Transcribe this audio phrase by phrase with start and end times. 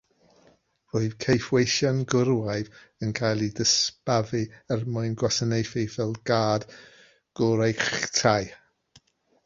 [0.93, 2.71] Roedd caethweision gwrywaidd
[3.07, 4.41] yn cael eu disbaddu
[4.77, 6.67] er mwyn gwasanaethu fel gard
[7.43, 8.41] gwreictai.